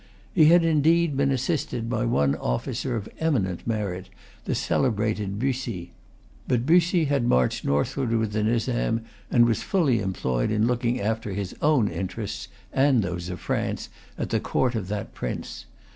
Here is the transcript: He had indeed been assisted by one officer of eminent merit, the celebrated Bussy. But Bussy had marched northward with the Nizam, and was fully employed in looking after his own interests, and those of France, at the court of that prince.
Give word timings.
He 0.33 0.45
had 0.45 0.63
indeed 0.65 1.15
been 1.15 1.29
assisted 1.29 1.87
by 1.87 2.05
one 2.05 2.33
officer 2.33 2.95
of 2.95 3.07
eminent 3.19 3.67
merit, 3.67 4.09
the 4.45 4.55
celebrated 4.55 5.37
Bussy. 5.37 5.91
But 6.47 6.65
Bussy 6.65 7.05
had 7.05 7.27
marched 7.27 7.63
northward 7.63 8.09
with 8.11 8.31
the 8.31 8.41
Nizam, 8.41 9.01
and 9.29 9.45
was 9.45 9.61
fully 9.61 9.99
employed 9.99 10.49
in 10.49 10.65
looking 10.65 10.99
after 10.99 11.33
his 11.33 11.55
own 11.61 11.87
interests, 11.87 12.47
and 12.73 13.03
those 13.03 13.29
of 13.29 13.39
France, 13.39 13.89
at 14.17 14.31
the 14.31 14.39
court 14.39 14.73
of 14.73 14.87
that 14.87 15.13
prince. 15.13 15.67